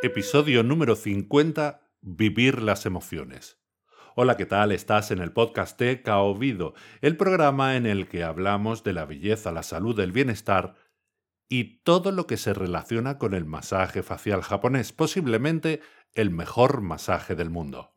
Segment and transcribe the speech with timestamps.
[0.00, 1.80] Episodio número 50.
[2.02, 3.58] Vivir las emociones.
[4.14, 4.70] Hola, ¿qué tal?
[4.70, 9.50] Estás en el podcast de Kaobido, el programa en el que hablamos de la belleza,
[9.50, 10.76] la salud, el bienestar
[11.48, 15.80] y todo lo que se relaciona con el masaje facial japonés, posiblemente
[16.14, 17.92] el mejor masaje del mundo.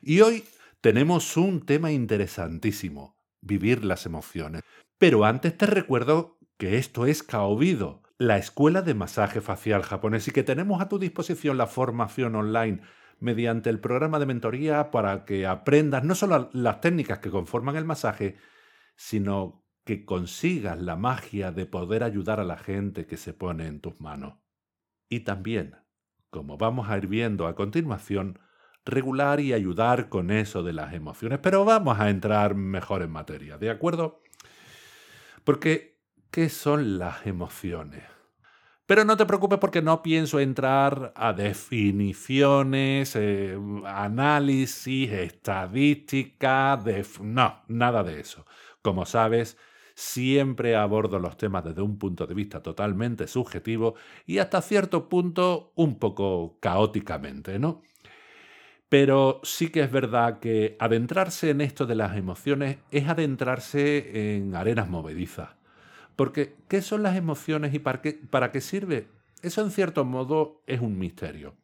[0.00, 0.44] Y hoy
[0.80, 4.62] tenemos un tema interesantísimo, vivir las emociones.
[4.96, 10.30] Pero antes te recuerdo que esto es Kaobido, la escuela de masaje facial japonés y
[10.30, 12.80] que tenemos a tu disposición la formación online
[13.18, 17.84] mediante el programa de mentoría para que aprendas no solo las técnicas que conforman el
[17.84, 18.36] masaje,
[18.94, 23.80] sino que consigas la magia de poder ayudar a la gente que se pone en
[23.80, 24.34] tus manos.
[25.08, 25.76] Y también,
[26.30, 28.38] como vamos a ir viendo a continuación,
[28.84, 31.40] regular y ayudar con eso de las emociones.
[31.42, 34.22] Pero vamos a entrar mejor en materia, ¿de acuerdo?
[35.42, 38.11] Porque, ¿qué son las emociones?
[38.92, 46.78] Pero no te preocupes porque no pienso entrar a definiciones, eh, análisis, estadística,
[47.22, 48.44] no, nada de eso.
[48.82, 49.56] Como sabes,
[49.94, 53.94] siempre abordo los temas desde un punto de vista totalmente subjetivo
[54.26, 57.80] y hasta cierto punto un poco caóticamente, ¿no?
[58.90, 64.54] Pero sí que es verdad que adentrarse en esto de las emociones es adentrarse en
[64.54, 65.61] arenas movedizas.
[66.16, 69.08] Porque, ¿qué son las emociones y para qué, para qué sirve?
[69.42, 71.56] Eso en cierto modo es un misterio.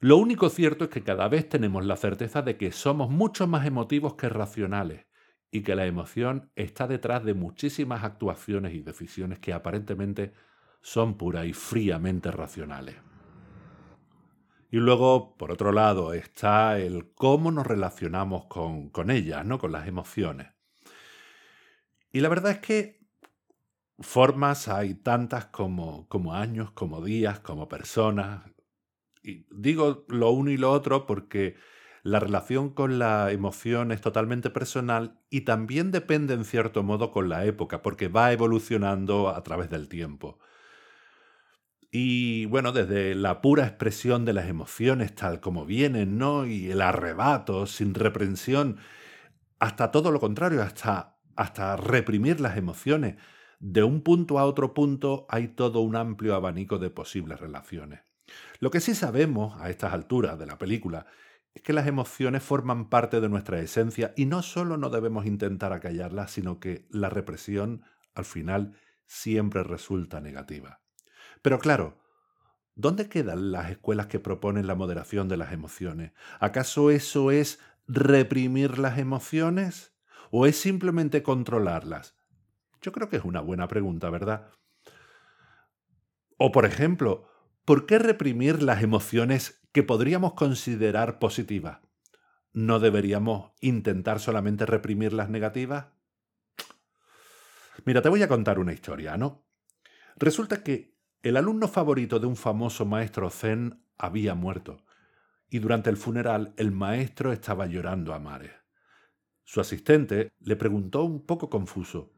[0.00, 3.66] Lo único cierto es que cada vez tenemos la certeza de que somos mucho más
[3.66, 5.06] emotivos que racionales
[5.52, 10.32] y que la emoción está detrás de muchísimas actuaciones y decisiones que aparentemente
[10.80, 12.96] son pura y fríamente racionales.
[14.70, 19.58] Y luego, por otro lado, está el cómo nos relacionamos con, con ellas, ¿no?
[19.58, 20.48] con las emociones.
[22.10, 23.01] Y la verdad es que
[24.02, 28.42] formas hay tantas como, como años, como días, como personas.
[29.22, 31.56] Y digo lo uno y lo otro porque
[32.02, 37.28] la relación con la emoción es totalmente personal y también depende en cierto modo con
[37.28, 40.38] la época, porque va evolucionando a través del tiempo.
[41.94, 46.46] Y bueno, desde la pura expresión de las emociones tal como vienen, ¿no?
[46.46, 48.78] Y el arrebato sin reprensión,
[49.58, 53.16] hasta todo lo contrario, hasta, hasta reprimir las emociones.
[53.62, 58.00] De un punto a otro punto hay todo un amplio abanico de posibles relaciones.
[58.58, 61.06] Lo que sí sabemos a estas alturas de la película
[61.54, 65.72] es que las emociones forman parte de nuestra esencia y no solo no debemos intentar
[65.72, 67.84] acallarlas, sino que la represión
[68.14, 70.80] al final siempre resulta negativa.
[71.40, 72.00] Pero claro,
[72.74, 76.14] ¿dónde quedan las escuelas que proponen la moderación de las emociones?
[76.40, 79.94] ¿Acaso eso es reprimir las emociones?
[80.32, 82.16] ¿O es simplemente controlarlas?
[82.82, 84.50] Yo creo que es una buena pregunta, ¿verdad?
[86.36, 87.28] O por ejemplo,
[87.64, 91.78] ¿por qué reprimir las emociones que podríamos considerar positivas?
[92.52, 95.86] ¿No deberíamos intentar solamente reprimir las negativas?
[97.84, 99.46] Mira, te voy a contar una historia, ¿no?
[100.16, 104.84] Resulta que el alumno favorito de un famoso maestro zen había muerto,
[105.48, 108.52] y durante el funeral el maestro estaba llorando a mares.
[109.44, 112.12] Su asistente le preguntó un poco confuso,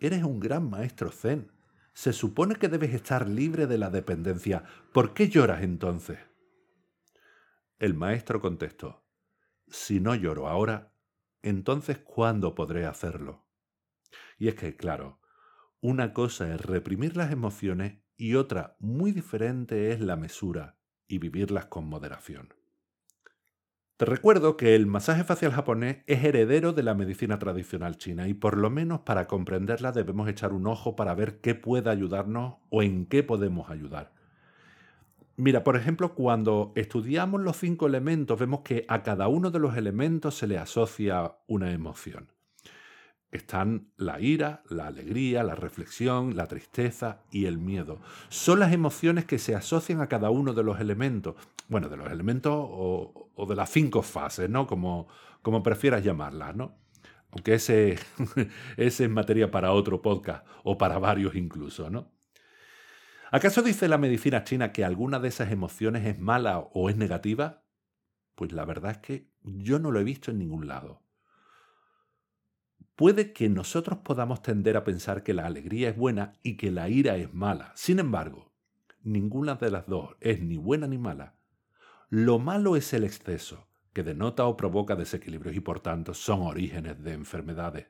[0.00, 1.52] Eres un gran maestro zen.
[1.92, 4.64] Se supone que debes estar libre de la dependencia.
[4.94, 6.18] ¿Por qué lloras entonces?
[7.78, 9.04] El maestro contestó,
[9.68, 10.94] Si no lloro ahora,
[11.42, 13.46] entonces ¿cuándo podré hacerlo?
[14.38, 15.20] Y es que, claro,
[15.80, 20.78] una cosa es reprimir las emociones y otra muy diferente es la mesura
[21.08, 22.59] y vivirlas con moderación.
[24.00, 28.32] Te recuerdo que el masaje facial japonés es heredero de la medicina tradicional china y
[28.32, 32.82] por lo menos para comprenderla debemos echar un ojo para ver qué puede ayudarnos o
[32.82, 34.14] en qué podemos ayudar.
[35.36, 39.76] Mira, por ejemplo, cuando estudiamos los cinco elementos vemos que a cada uno de los
[39.76, 42.32] elementos se le asocia una emoción
[43.32, 48.00] están la ira, la alegría, la reflexión, la tristeza y el miedo.
[48.28, 51.36] Son las emociones que se asocian a cada uno de los elementos.
[51.68, 54.66] Bueno, de los elementos o, de las cinco fases, ¿no?
[54.66, 55.06] Como,
[55.42, 56.76] como prefieras llamarlas, ¿no?
[57.30, 57.98] Aunque ese,
[58.76, 62.10] ese es materia para otro podcast o para varios incluso, ¿no?
[63.32, 67.62] ¿Acaso dice la medicina china que alguna de esas emociones es mala o es negativa?
[68.34, 71.04] Pues la verdad es que yo no lo he visto en ningún lado.
[72.96, 76.88] Puede que nosotros podamos tender a pensar que la alegría es buena y que la
[76.88, 77.72] ira es mala.
[77.74, 78.52] Sin embargo,
[79.02, 81.34] ninguna de las dos es ni buena ni mala.
[82.10, 87.02] Lo malo es el exceso, que denota o provoca desequilibrios y por tanto son orígenes
[87.02, 87.86] de enfermedades.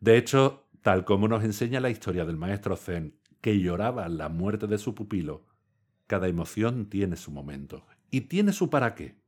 [0.00, 4.66] De hecho, tal como nos enseña la historia del maestro Zen, que lloraba la muerte
[4.66, 5.46] de su pupilo,
[6.06, 9.20] Cada emoción tiene su momento y tiene su para qué.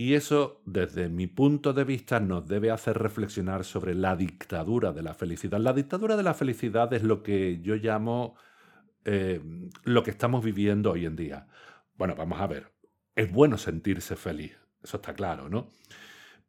[0.00, 5.02] Y eso, desde mi punto de vista, nos debe hacer reflexionar sobre la dictadura de
[5.02, 5.58] la felicidad.
[5.58, 8.36] La dictadura de la felicidad es lo que yo llamo
[9.04, 9.40] eh,
[9.82, 11.48] lo que estamos viviendo hoy en día.
[11.96, 12.72] Bueno, vamos a ver,
[13.16, 15.70] es bueno sentirse feliz, eso está claro, ¿no?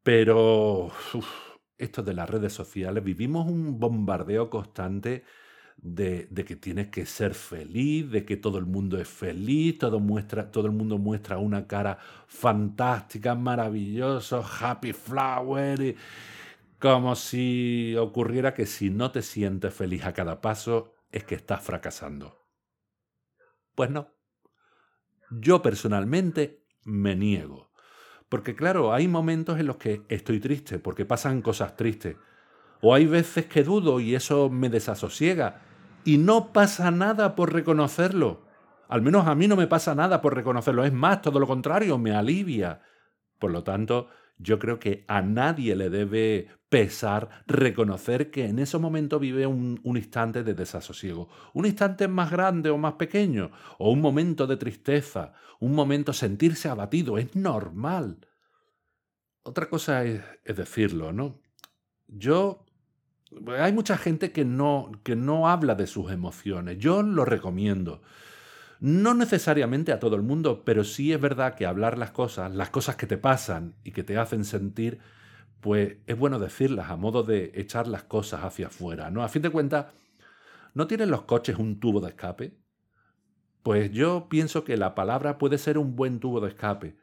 [0.04, 0.92] Pero
[1.80, 5.24] esto de las redes sociales, vivimos un bombardeo constante
[5.82, 10.52] de, que tienes que ser feliz, de que todo el mundo es feliz, todo, muestra,
[10.52, 11.98] todo el mundo muestra una cara
[12.28, 15.96] fantástica, maravillosa, happy flower,
[16.80, 21.62] como si ocurriera que si no te sientes feliz a cada paso es que estás
[21.62, 22.38] fracasando.
[23.76, 24.10] Pues no.
[25.32, 27.72] Yo personalmente me niego.
[28.28, 32.18] Porque claro, hay momentos en los que estoy triste porque pasan cosas tristes.
[32.82, 35.69] O hay veces que dudo y eso me desasosiega
[36.10, 38.42] y no pasa nada por reconocerlo.
[38.88, 40.84] Al menos a mí no me pasa nada por reconocerlo.
[40.84, 42.82] Es más, todo lo contrario, me alivia.
[43.38, 44.08] Por lo tanto,
[44.40, 49.80] yo creo que a nadie le debe pesar reconocer que en ese momento vive un,
[49.84, 51.30] instante de desasosiego.
[51.54, 56.70] Un instante más grande o más pequeño, o un momento de tristeza, un momento sentirse
[56.70, 57.20] abatido.
[57.20, 58.26] Es normal.
[59.44, 61.40] Otra cosa es decirlo, ¿no?
[62.08, 62.66] Yo
[63.60, 66.78] hay mucha gente que no, que no habla de sus emociones.
[66.78, 68.02] Yo lo recomiendo.
[68.80, 72.70] No necesariamente a todo el mundo, pero sí es verdad que hablar las cosas, las
[72.70, 75.00] cosas que te pasan y que te hacen sentir,
[75.60, 79.24] pues es bueno decirlas a modo de echar las cosas hacia afuera, ¿no?
[79.24, 79.88] A fin de cuentas,
[80.74, 82.58] ¿no tienen los coches un tubo de escape?
[83.64, 86.98] Pues yo pienso que la palabra puede ser un buen tubo de escape.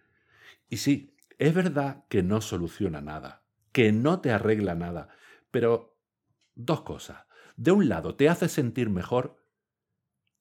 [0.70, 3.42] Y sí, es verdad que no soluciona nada,
[3.72, 5.10] que no te arregla nada,
[5.50, 5.95] pero
[6.56, 7.26] dos cosas.
[7.56, 9.36] De un lado, te hace sentir mejor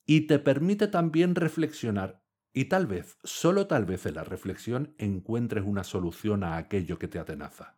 [0.06, 2.26] y te permite también reflexionar
[2.58, 7.10] y tal vez, solo tal vez en la reflexión, encuentres una solución a aquello que
[7.10, 7.76] te atenaza.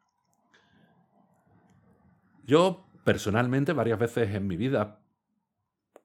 [2.43, 5.01] Yo, personalmente, varias veces en mi vida,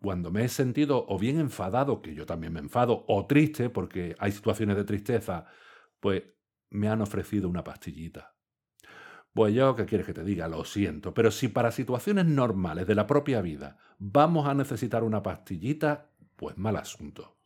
[0.01, 4.17] cuando me he sentido o bien enfadado, que yo también me enfado, o triste, porque
[4.19, 5.47] hay situaciones de tristeza,
[6.01, 6.23] pues
[6.71, 8.35] me han ofrecido una pastillita.
[9.35, 10.47] Pues yo, ¿qué quieres que te diga?
[10.49, 15.23] Lo siento, pero si para situaciones normales de la propia vida vamos a necesitar una
[15.23, 17.37] pastillita, pues mal asunto.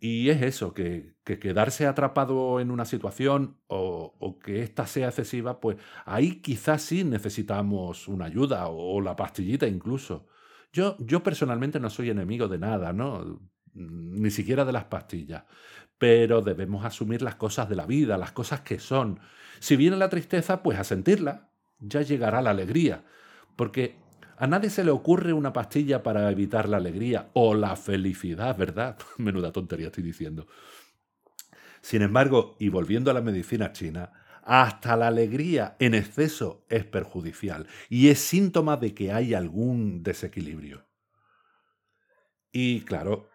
[0.00, 5.76] Y es eso, que, quedarse atrapado en una situación o, que ésta sea excesiva, pues
[6.06, 10.26] ahí quizás sí necesitamos una ayuda o, la pastillita incluso.
[10.72, 13.40] Yo, yo personalmente no soy enemigo de nada, ¿no?
[13.74, 15.44] Ni siquiera de las pastillas.
[16.00, 19.20] Pero debemos asumir las cosas de la vida, las cosas que son
[19.60, 23.04] si viene la tristeza, pues a sentirla, ya llegará la alegría,
[23.56, 23.96] porque
[24.38, 28.98] a nadie se le ocurre una pastilla para evitar la alegría o la felicidad, ¿verdad?
[29.18, 30.48] Menuda tontería estoy diciendo.
[31.82, 34.12] Sin embargo, y volviendo a la medicina china,
[34.42, 40.86] hasta la alegría en exceso es perjudicial y es síntoma de que hay algún desequilibrio.
[42.50, 43.28] Y claro,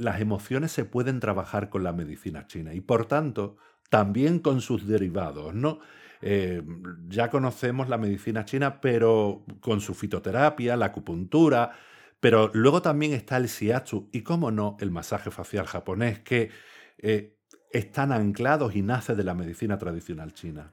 [0.00, 3.56] las emociones se pueden trabajar con la medicina china y por tanto
[3.90, 5.80] también con sus derivados, ¿no?
[6.22, 6.62] Eh,
[7.08, 11.72] ya conocemos la medicina china, pero con su fitoterapia, la acupuntura,
[12.20, 16.50] pero luego también está el shiatsu y, cómo no, el masaje facial japonés, que
[16.98, 17.36] eh,
[17.72, 20.72] están anclados y nace de la medicina tradicional china.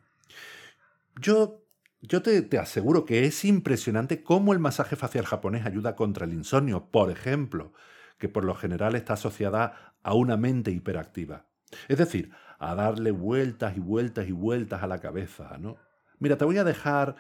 [1.20, 1.64] Yo,
[2.02, 6.34] yo te, te aseguro que es impresionante cómo el masaje facial japonés ayuda contra el
[6.34, 7.74] insomnio, por ejemplo,
[8.18, 11.46] que por lo general está asociada a una mente hiperactiva.
[11.88, 15.78] Es decir, a darle vueltas y vueltas y vueltas a la cabeza, ¿no?
[16.20, 17.16] Mira, te voy a dejar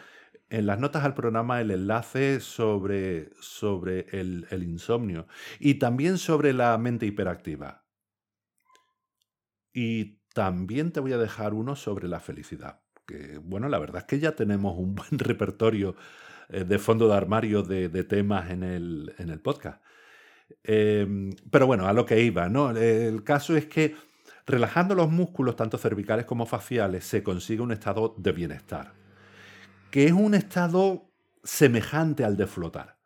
[0.49, 5.27] en las notas al programa el enlace sobre, sobre el, insomnio
[5.59, 7.83] y también sobre la mente hiperactiva.
[9.73, 12.81] Y también te voy a dejar uno sobre la felicidad.
[13.05, 15.95] Que, bueno, la verdad es que ya tenemos un buen repertorio
[16.49, 19.81] eh, de fondo de armario de, temas en el, en el podcast.
[20.63, 22.71] Em, pero bueno, a lo que iba, ¿no?
[22.71, 23.95] El caso es que
[24.47, 28.93] Relajando los músculos, tanto cervicales como faciales, se consigue un estado de bienestar,
[29.91, 31.11] que es un estado
[31.43, 32.97] semejante al de flotar.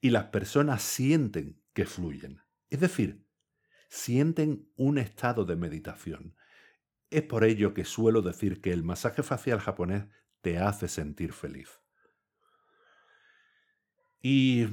[0.00, 3.26] Y las personas sienten que fluyen, es decir,
[3.88, 6.36] sienten un estado de meditación.
[7.10, 10.04] Es por ello que suelo decir que el masaje facial japonés
[10.40, 11.81] te hace sentir feliz.
[14.22, 14.68] Y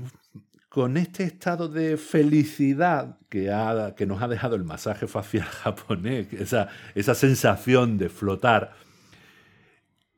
[0.69, 3.51] con este estado de felicidad que,
[3.97, 8.73] que nos ha dejado el masaje facial japonés, esa, esa sensación de flotar,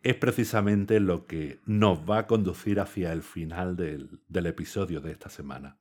[0.04, 5.12] es precisamente lo que nos va a conducir hacia el final del, del episodio de
[5.12, 5.78] esta semana.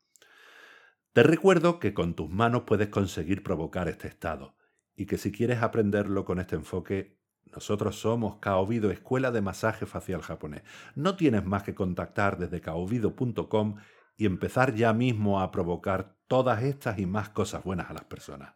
[1.12, 4.54] Te recuerdo que con tus manos puedes conseguir provocar este estado
[4.94, 7.19] y que si quieres aprenderlo con este enfoque,
[7.54, 10.62] nosotros somos Kaobido, Escuela de Masaje Facial Japonés.
[10.94, 13.76] No tienes más que contactar desde kaobido.com
[14.16, 18.54] y empezar ya mismo a provocar todas estas y más cosas buenas a las personas.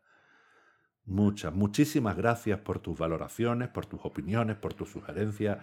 [1.07, 5.59] Muchas, muchísimas gracias por tus valoraciones, por tus opiniones, por tus sugerencias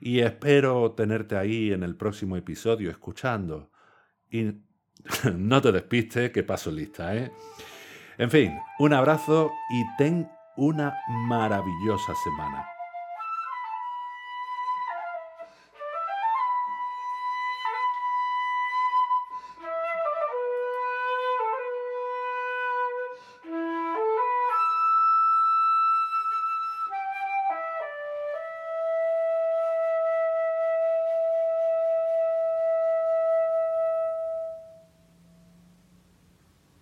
[0.00, 3.70] y espero tenerte ahí en el próximo episodio escuchando.
[4.30, 4.52] Y
[5.36, 7.30] no te despistes, que paso lista, ¿eh?
[8.16, 10.28] En fin, un abrazo y ten
[10.60, 12.79] una maravillosa semana.